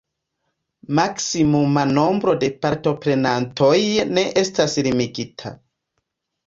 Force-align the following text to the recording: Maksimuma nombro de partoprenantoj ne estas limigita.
Maksimuma 0.99 1.83
nombro 1.91 2.35
de 2.45 2.49
partoprenantoj 2.65 3.77
ne 4.19 4.27
estas 4.47 4.81
limigita. 4.89 5.55